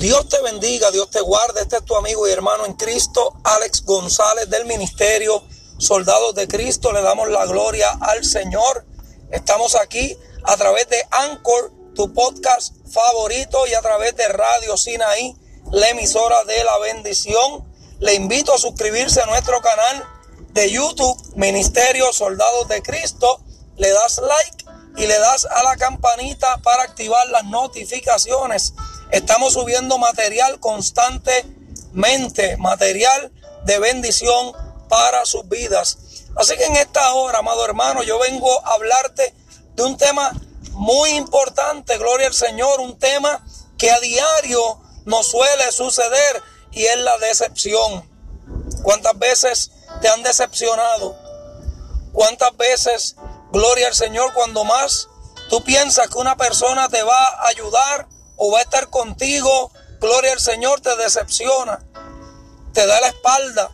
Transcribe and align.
Dios 0.00 0.30
te 0.30 0.40
bendiga, 0.40 0.90
Dios 0.90 1.10
te 1.10 1.20
guarde. 1.20 1.60
Este 1.60 1.76
es 1.76 1.84
tu 1.84 1.94
amigo 1.94 2.26
y 2.26 2.30
hermano 2.30 2.64
en 2.64 2.72
Cristo, 2.72 3.36
Alex 3.44 3.84
González 3.84 4.48
del 4.48 4.64
Ministerio 4.64 5.44
Soldados 5.76 6.34
de 6.34 6.48
Cristo. 6.48 6.90
Le 6.90 7.02
damos 7.02 7.28
la 7.28 7.44
gloria 7.44 7.98
al 8.00 8.24
Señor. 8.24 8.86
Estamos 9.30 9.74
aquí 9.74 10.16
a 10.44 10.56
través 10.56 10.88
de 10.88 10.96
Anchor, 11.10 11.70
tu 11.94 12.14
podcast 12.14 12.74
favorito, 12.90 13.66
y 13.66 13.74
a 13.74 13.82
través 13.82 14.16
de 14.16 14.26
Radio 14.28 14.78
Sinaí, 14.78 15.36
la 15.70 15.90
emisora 15.90 16.44
de 16.44 16.64
la 16.64 16.78
bendición. 16.78 17.70
Le 17.98 18.14
invito 18.14 18.54
a 18.54 18.58
suscribirse 18.58 19.20
a 19.20 19.26
nuestro 19.26 19.60
canal 19.60 20.02
de 20.54 20.70
YouTube, 20.70 21.14
Ministerio 21.36 22.10
Soldados 22.14 22.68
de 22.68 22.80
Cristo. 22.80 23.42
Le 23.76 23.90
das 23.90 24.16
like 24.16 24.64
y 24.96 25.06
le 25.06 25.18
das 25.18 25.44
a 25.44 25.62
la 25.62 25.76
campanita 25.76 26.56
para 26.62 26.84
activar 26.84 27.28
las 27.28 27.44
notificaciones 27.44 28.72
Estamos 29.12 29.54
subiendo 29.54 29.98
material 29.98 30.60
constantemente, 30.60 32.56
material 32.58 33.32
de 33.64 33.78
bendición 33.80 34.52
para 34.88 35.26
sus 35.26 35.48
vidas. 35.48 35.98
Así 36.36 36.56
que 36.56 36.64
en 36.64 36.76
esta 36.76 37.12
hora, 37.14 37.40
amado 37.40 37.64
hermano, 37.64 38.04
yo 38.04 38.20
vengo 38.20 38.64
a 38.64 38.74
hablarte 38.74 39.34
de 39.74 39.82
un 39.82 39.96
tema 39.96 40.30
muy 40.72 41.10
importante, 41.10 41.98
gloria 41.98 42.28
al 42.28 42.34
Señor, 42.34 42.80
un 42.80 42.98
tema 42.98 43.44
que 43.76 43.90
a 43.90 43.98
diario 43.98 44.80
nos 45.06 45.26
suele 45.26 45.72
suceder 45.72 46.42
y 46.70 46.84
es 46.84 46.98
la 46.98 47.18
decepción. 47.18 48.08
¿Cuántas 48.84 49.18
veces 49.18 49.72
te 50.00 50.08
han 50.08 50.22
decepcionado? 50.22 51.18
¿Cuántas 52.12 52.56
veces, 52.56 53.16
gloria 53.50 53.88
al 53.88 53.94
Señor, 53.94 54.32
cuando 54.34 54.64
más 54.64 55.08
tú 55.48 55.64
piensas 55.64 56.08
que 56.08 56.18
una 56.18 56.36
persona 56.36 56.88
te 56.88 57.02
va 57.02 57.26
a 57.26 57.48
ayudar, 57.48 58.08
o 58.42 58.50
va 58.50 58.60
a 58.60 58.62
estar 58.62 58.88
contigo, 58.88 59.70
gloria 60.00 60.32
al 60.32 60.40
Señor, 60.40 60.80
te 60.80 60.96
decepciona, 60.96 61.84
te 62.72 62.86
da 62.86 62.98
la 63.02 63.08
espalda, 63.08 63.70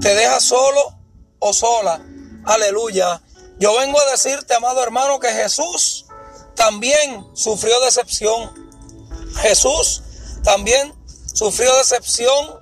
te 0.00 0.16
deja 0.16 0.40
solo 0.40 0.98
o 1.38 1.52
sola. 1.52 2.04
Aleluya. 2.44 3.22
Yo 3.60 3.76
vengo 3.78 4.00
a 4.00 4.10
decirte, 4.10 4.54
amado 4.54 4.82
hermano, 4.82 5.20
que 5.20 5.28
Jesús 5.28 6.06
también 6.56 7.24
sufrió 7.34 7.80
decepción. 7.82 8.52
Jesús 9.42 10.02
también 10.42 10.92
sufrió 11.32 11.72
decepción 11.76 12.58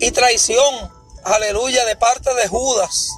y 0.00 0.12
traición. 0.12 0.90
Aleluya, 1.24 1.84
de 1.84 1.96
parte 1.96 2.32
de 2.32 2.48
Judas. 2.48 3.10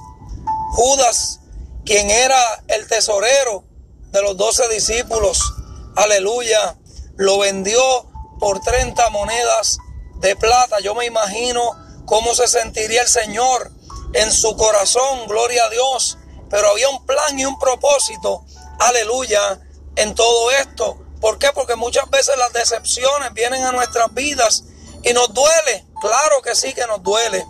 Judas, 0.73 1.39
quien 1.85 2.11
era 2.11 2.61
el 2.67 2.87
tesorero 2.87 3.63
de 4.11 4.21
los 4.21 4.35
doce 4.35 4.67
discípulos. 4.67 5.39
Aleluya 5.95 6.77
lo 7.17 7.39
vendió 7.39 7.81
por 8.39 8.61
30 8.61 9.09
monedas 9.09 9.79
de 10.15 10.35
plata. 10.35 10.79
Yo 10.79 10.95
me 10.95 11.05
imagino 11.05 11.71
cómo 12.05 12.33
se 12.33 12.47
sentiría 12.47 13.01
el 13.01 13.07
Señor 13.07 13.71
en 14.13 14.31
su 14.31 14.55
corazón, 14.55 15.27
gloria 15.27 15.65
a 15.65 15.69
Dios. 15.69 16.17
Pero 16.49 16.69
había 16.69 16.89
un 16.89 17.05
plan 17.05 17.37
y 17.37 17.45
un 17.45 17.59
propósito, 17.59 18.45
aleluya, 18.79 19.59
en 19.95 20.15
todo 20.15 20.51
esto. 20.51 20.97
¿Por 21.19 21.39
qué? 21.39 21.49
Porque 21.53 21.75
muchas 21.75 22.09
veces 22.09 22.37
las 22.37 22.53
decepciones 22.53 23.33
vienen 23.33 23.63
a 23.63 23.71
nuestras 23.71 24.13
vidas 24.13 24.63
y 25.03 25.11
nos 25.13 25.33
duele. 25.33 25.85
Claro 25.99 26.41
que 26.43 26.55
sí 26.55 26.73
que 26.73 26.85
nos 26.85 27.01
duele. 27.03 27.45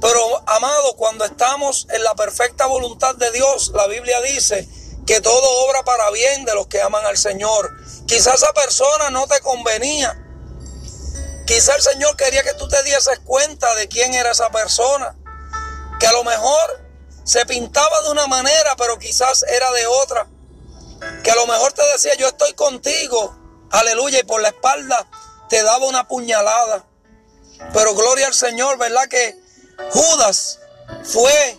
Pero, 0.00 0.42
amado, 0.48 0.96
cuando 0.96 1.26
estamos 1.26 1.86
en 1.90 2.02
la 2.02 2.14
perfecta 2.14 2.66
voluntad 2.66 3.14
de 3.16 3.30
Dios, 3.32 3.70
la 3.74 3.86
Biblia 3.86 4.20
dice 4.22 4.66
que 5.10 5.20
todo 5.20 5.66
obra 5.66 5.82
para 5.82 6.08
bien 6.12 6.44
de 6.44 6.54
los 6.54 6.68
que 6.68 6.80
aman 6.80 7.04
al 7.04 7.18
Señor. 7.18 7.76
Quizás 8.06 8.34
esa 8.34 8.52
persona 8.52 9.10
no 9.10 9.26
te 9.26 9.40
convenía. 9.40 10.16
Quizás 11.48 11.78
el 11.78 11.82
Señor 11.82 12.16
quería 12.16 12.44
que 12.44 12.54
tú 12.54 12.68
te 12.68 12.80
dieses 12.84 13.18
cuenta 13.24 13.74
de 13.74 13.88
quién 13.88 14.14
era 14.14 14.30
esa 14.30 14.50
persona. 14.50 15.16
Que 15.98 16.06
a 16.06 16.12
lo 16.12 16.22
mejor 16.22 16.80
se 17.24 17.44
pintaba 17.44 18.02
de 18.02 18.10
una 18.12 18.28
manera, 18.28 18.76
pero 18.76 19.00
quizás 19.00 19.42
era 19.52 19.72
de 19.72 19.84
otra. 19.88 20.28
Que 21.24 21.32
a 21.32 21.34
lo 21.34 21.48
mejor 21.48 21.72
te 21.72 21.82
decía, 21.90 22.14
yo 22.14 22.28
estoy 22.28 22.52
contigo. 22.52 23.36
Aleluya. 23.72 24.20
Y 24.20 24.22
por 24.22 24.40
la 24.40 24.50
espalda 24.50 25.08
te 25.48 25.60
daba 25.64 25.86
una 25.86 26.06
puñalada. 26.06 26.84
Pero 27.72 27.96
gloria 27.96 28.28
al 28.28 28.34
Señor, 28.34 28.78
¿verdad? 28.78 29.08
Que 29.08 29.36
Judas 29.90 30.60
fue 31.02 31.58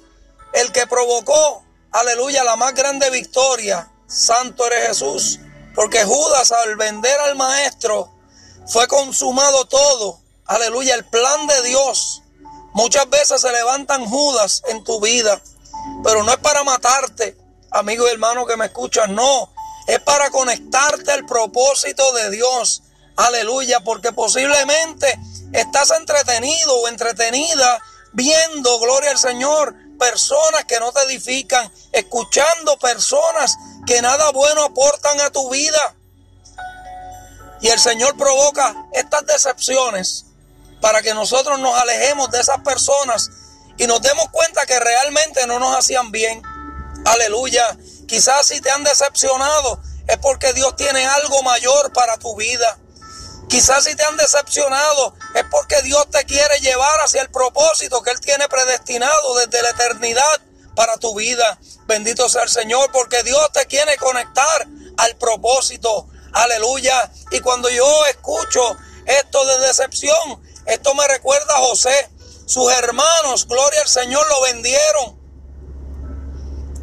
el 0.53 0.71
que 0.71 0.87
provocó, 0.87 1.65
aleluya, 1.91 2.43
la 2.43 2.55
más 2.55 2.73
grande 2.73 3.09
victoria. 3.09 3.91
Santo 4.07 4.65
eres 4.67 4.89
Jesús. 4.89 5.39
Porque 5.75 6.03
Judas 6.03 6.51
al 6.51 6.75
vender 6.75 7.17
al 7.21 7.35
maestro 7.35 8.11
fue 8.67 8.87
consumado 8.87 9.65
todo. 9.65 10.19
Aleluya, 10.45 10.95
el 10.95 11.05
plan 11.05 11.47
de 11.47 11.61
Dios. 11.63 12.23
Muchas 12.73 13.09
veces 13.09 13.41
se 13.41 13.51
levantan 13.51 14.05
Judas 14.05 14.63
en 14.67 14.83
tu 14.83 14.99
vida, 15.01 15.41
pero 16.03 16.23
no 16.23 16.31
es 16.31 16.37
para 16.37 16.63
matarte, 16.63 17.37
amigo 17.69 18.07
y 18.07 18.11
hermano 18.11 18.45
que 18.45 18.57
me 18.57 18.65
escuchan, 18.65 19.13
no. 19.13 19.51
Es 19.87 19.99
para 19.99 20.29
conectarte 20.29 21.11
al 21.11 21.25
propósito 21.25 22.13
de 22.13 22.31
Dios. 22.31 22.83
Aleluya, 23.17 23.81
porque 23.81 24.13
posiblemente 24.13 25.19
estás 25.51 25.91
entretenido 25.91 26.75
o 26.77 26.87
entretenida 26.87 27.81
viendo, 28.13 28.79
gloria 28.79 29.11
al 29.11 29.17
Señor, 29.17 29.75
personas 30.01 30.65
que 30.65 30.79
no 30.79 30.91
te 30.91 31.03
edifican, 31.03 31.71
escuchando 31.91 32.75
personas 32.79 33.55
que 33.85 34.01
nada 34.01 34.31
bueno 34.31 34.63
aportan 34.63 35.21
a 35.21 35.29
tu 35.29 35.47
vida. 35.51 35.95
Y 37.61 37.67
el 37.67 37.79
Señor 37.79 38.17
provoca 38.17 38.87
estas 38.93 39.27
decepciones 39.27 40.25
para 40.81 41.03
que 41.03 41.13
nosotros 41.13 41.59
nos 41.59 41.79
alejemos 41.79 42.31
de 42.31 42.39
esas 42.39 42.61
personas 42.61 43.29
y 43.77 43.85
nos 43.85 44.01
demos 44.01 44.27
cuenta 44.31 44.65
que 44.65 44.79
realmente 44.79 45.45
no 45.45 45.59
nos 45.59 45.77
hacían 45.77 46.11
bien. 46.11 46.41
Aleluya. 47.05 47.77
Quizás 48.07 48.47
si 48.47 48.59
te 48.59 48.71
han 48.71 48.83
decepcionado 48.83 49.79
es 50.07 50.17
porque 50.17 50.53
Dios 50.53 50.75
tiene 50.75 51.05
algo 51.05 51.43
mayor 51.43 51.93
para 51.93 52.17
tu 52.17 52.35
vida. 52.35 52.79
Quizás 53.51 53.83
si 53.83 53.97
te 53.97 54.05
han 54.05 54.15
decepcionado 54.15 55.13
es 55.35 55.43
porque 55.51 55.81
Dios 55.81 56.09
te 56.09 56.23
quiere 56.23 56.61
llevar 56.61 57.01
hacia 57.01 57.21
el 57.21 57.29
propósito 57.29 58.01
que 58.01 58.11
Él 58.11 58.21
tiene 58.21 58.47
predestinado 58.47 59.35
desde 59.35 59.61
la 59.61 59.71
eternidad 59.71 60.41
para 60.73 60.95
tu 60.95 61.13
vida. 61.15 61.59
Bendito 61.85 62.29
sea 62.29 62.43
el 62.43 62.49
Señor 62.49 62.89
porque 62.93 63.23
Dios 63.23 63.51
te 63.51 63.65
quiere 63.65 63.97
conectar 63.97 64.67
al 64.97 65.17
propósito. 65.17 66.07
Aleluya. 66.31 67.11
Y 67.31 67.41
cuando 67.41 67.69
yo 67.69 68.05
escucho 68.05 68.77
esto 69.05 69.45
de 69.45 69.67
decepción, 69.67 70.41
esto 70.65 70.95
me 70.95 71.05
recuerda 71.09 71.53
a 71.57 71.59
José. 71.59 72.09
Sus 72.45 72.71
hermanos, 72.71 73.49
gloria 73.49 73.81
al 73.81 73.89
Señor, 73.89 74.25
lo 74.29 74.41
vendieron. 74.43 75.19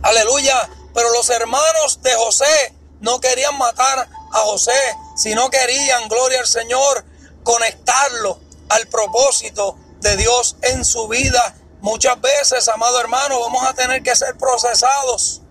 Aleluya. 0.03 0.69
Pero 0.93 1.11
los 1.15 1.31
hermanos 1.31 2.03
de 2.03 2.15
José 2.15 2.75
no 3.01 3.21
querían 3.21 3.57
matar 3.57 4.07
a 4.33 4.39
José, 4.41 4.79
si 5.19 5.35
no 5.35 5.51
querían, 5.51 6.09
gloria 6.09 6.39
al 6.39 6.47
Señor, 6.47 7.05
conectarlo 7.43 8.39
al 8.69 8.87
propósito 8.87 9.77
de 9.99 10.17
Dios 10.17 10.55
en 10.63 10.85
su 10.85 11.09
vida. 11.09 11.57
Muchas 11.81 12.21
veces, 12.21 12.69
amado 12.69 13.01
hermano, 13.01 13.41
vamos 13.41 13.65
a 13.65 13.75
tener 13.75 14.05
que 14.05 14.15
ser 14.15 14.39
procesados. 14.39 15.43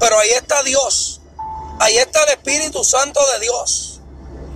Pero 0.00 0.18
ahí 0.18 0.30
está 0.30 0.62
Dios. 0.62 1.20
Ahí 1.80 1.98
está 1.98 2.22
el 2.22 2.30
Espíritu 2.30 2.82
Santo 2.82 3.20
de 3.32 3.40
Dios. 3.40 4.00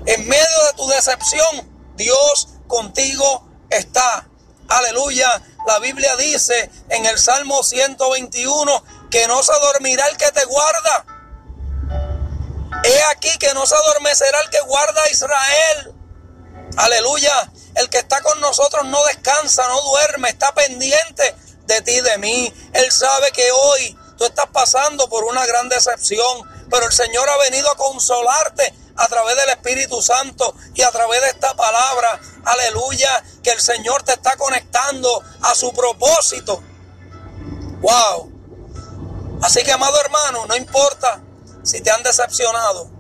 En 0.07 0.27
medio 0.27 0.65
de 0.67 0.73
tu 0.79 0.89
decepción, 0.89 1.93
Dios 1.97 2.49
contigo 2.69 3.47
está. 3.69 4.27
Aleluya. 4.67 5.43
La 5.67 5.79
Biblia 5.79 6.17
dice 6.17 6.71
en 6.89 7.05
el 7.05 7.19
Salmo 7.19 7.63
121 7.63 8.83
que 9.11 9.27
no 9.27 9.43
se 9.43 9.53
dormirá 9.61 10.07
el 10.07 10.17
que 10.17 10.33
te 10.33 10.47
guarda 10.47 11.16
que 13.39 13.53
no 13.55 13.67
se 13.67 13.75
adormecerá 13.75 14.41
el 14.41 14.51
que 14.51 14.61
guarda 14.61 15.03
a 15.03 15.11
Israel. 15.11 15.95
Aleluya. 16.77 17.53
El 17.75 17.91
que 17.91 17.99
está 17.99 18.23
con 18.23 18.41
nosotros 18.41 18.87
no 18.87 19.03
descansa, 19.05 19.67
no 19.69 19.81
duerme, 19.83 20.31
está 20.31 20.55
pendiente 20.55 21.37
de 21.67 21.83
ti, 21.83 22.01
de 22.01 22.19
mí. 22.19 22.53
Él 22.73 22.91
sabe 22.91 23.31
que 23.33 23.51
hoy 23.53 23.99
tú 24.17 24.25
estás 24.25 24.47
pasando 24.51 25.09
por 25.09 25.25
una 25.25 25.45
gran 25.45 25.69
decepción, 25.69 26.67
pero 26.71 26.87
el 26.87 26.93
Señor 26.93 27.29
ha 27.29 27.37
venido 27.39 27.71
a 27.71 27.77
consolarte 27.77 28.75
a 28.97 29.07
través 29.09 29.37
del 29.37 29.51
Espíritu 29.51 30.01
Santo 30.01 30.55
y 30.75 30.83
a 30.83 30.91
través 30.91 31.21
de 31.21 31.29
esta 31.29 31.55
palabra. 31.55 32.19
Aleluya, 32.45 33.23
que 33.43 33.51
el 33.51 33.61
Señor 33.61 34.03
te 34.05 34.13
está 34.13 34.37
conectando 34.37 35.23
a 35.43 35.55
su 35.55 35.73
propósito. 35.73 36.63
Wow. 37.81 38.33
Así 39.43 39.63
que, 39.65 39.73
amado 39.73 40.01
hermano, 40.01 40.47
no 40.47 40.57
importa 40.57 41.21
si 41.63 41.83
te 41.83 41.91
han 41.91 42.03
decepcionado. 42.03 42.96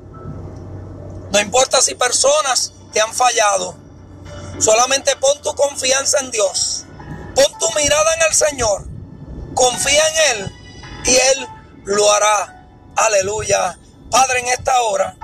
No 1.32 1.40
importa 1.40 1.80
si 1.80 1.94
personas 1.94 2.72
te 2.92 3.00
han 3.00 3.12
fallado. 3.12 3.76
Solamente 4.58 5.16
pon 5.16 5.40
tu 5.42 5.54
confianza 5.54 6.18
en 6.20 6.30
Dios. 6.30 6.84
Pon 7.34 7.58
tu 7.58 7.70
mirada 7.72 8.14
en 8.14 8.22
el 8.22 8.34
Señor. 8.34 8.86
Confía 9.54 10.02
en 10.08 10.16
Él 10.30 10.52
y 11.04 11.16
Él 11.16 11.48
lo 11.84 12.10
hará. 12.12 12.66
Aleluya. 12.96 13.78
Padre, 14.10 14.40
en 14.40 14.48
esta 14.48 14.80
hora, 14.82 15.16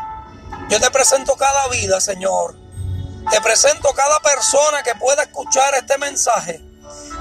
yo 0.69 0.81
te 0.81 0.91
presento 0.91 1.37
cada 1.37 1.69
vida, 1.69 2.01
Señor. 2.01 2.57
Te 3.31 3.41
presento 3.41 3.89
cada 3.95 4.21
persona 4.21 4.83
que 4.83 4.95
pueda 4.97 5.23
escuchar 5.23 5.75
este 5.75 5.97
mensaje. 5.99 6.61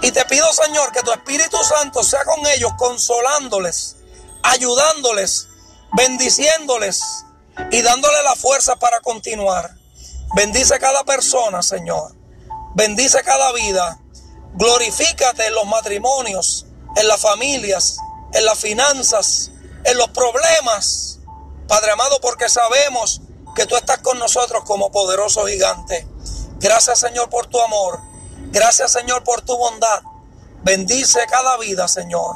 Y 0.01 0.11
te 0.11 0.25
pido, 0.25 0.51
Señor, 0.51 0.91
que 0.91 1.03
tu 1.03 1.11
Espíritu 1.11 1.57
Santo 1.63 2.03
sea 2.03 2.25
con 2.25 2.45
ellos, 2.47 2.71
consolándoles, 2.77 3.97
ayudándoles, 4.41 5.47
bendiciéndoles 5.93 7.25
y 7.71 7.81
dándole 7.81 8.23
la 8.23 8.35
fuerza 8.35 8.75
para 8.77 8.99
continuar. 9.01 9.75
Bendice 10.35 10.79
cada 10.79 11.03
persona, 11.03 11.61
Señor. 11.61 12.15
Bendice 12.73 13.21
cada 13.23 13.51
vida. 13.53 13.99
Glorifícate 14.53 15.47
en 15.47 15.55
los 15.55 15.65
matrimonios, 15.65 16.65
en 16.95 17.07
las 17.07 17.19
familias, 17.21 17.97
en 18.33 18.45
las 18.45 18.59
finanzas, 18.59 19.51
en 19.83 19.97
los 19.97 20.09
problemas. 20.09 21.19
Padre 21.67 21.91
amado, 21.91 22.19
porque 22.21 22.49
sabemos 22.49 23.21
que 23.55 23.65
tú 23.65 23.75
estás 23.75 23.99
con 23.99 24.19
nosotros 24.19 24.63
como 24.65 24.91
poderoso 24.91 25.45
gigante. 25.45 26.07
Gracias 26.59 26.99
Señor 26.99 27.29
por 27.29 27.47
tu 27.47 27.59
amor. 27.59 27.99
Gracias 28.51 28.91
Señor 28.91 29.23
por 29.23 29.41
tu 29.41 29.57
bondad. 29.57 30.01
Bendice 30.63 31.19
cada 31.29 31.57
vida, 31.57 31.87
Señor. 31.87 32.35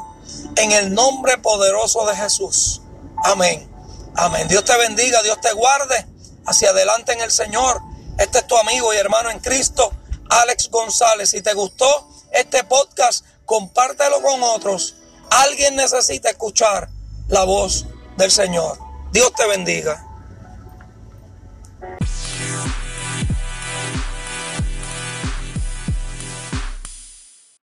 En 0.56 0.72
el 0.72 0.92
nombre 0.92 1.38
poderoso 1.38 2.04
de 2.06 2.16
Jesús. 2.16 2.82
Amén. 3.22 3.75
Amén. 4.18 4.48
Dios 4.48 4.64
te 4.64 4.76
bendiga, 4.78 5.22
Dios 5.22 5.40
te 5.40 5.52
guarde. 5.52 6.06
Hacia 6.46 6.70
adelante 6.70 7.12
en 7.12 7.20
el 7.20 7.30
Señor. 7.30 7.82
Este 8.18 8.38
es 8.38 8.46
tu 8.46 8.56
amigo 8.56 8.94
y 8.94 8.96
hermano 8.96 9.30
en 9.30 9.40
Cristo, 9.40 9.92
Alex 10.30 10.70
González. 10.70 11.30
Si 11.30 11.42
te 11.42 11.52
gustó 11.52 12.08
este 12.32 12.64
podcast, 12.64 13.26
compártelo 13.44 14.22
con 14.22 14.42
otros. 14.42 14.94
Alguien 15.30 15.76
necesita 15.76 16.30
escuchar 16.30 16.88
la 17.28 17.44
voz 17.44 17.84
del 18.16 18.30
Señor. 18.30 18.78
Dios 19.12 19.32
te 19.34 19.46
bendiga. 19.46 20.05